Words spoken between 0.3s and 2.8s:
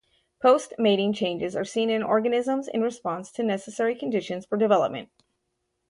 Post-mating changes are seen in organisms